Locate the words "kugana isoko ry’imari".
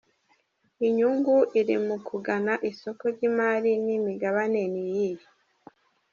2.07-3.71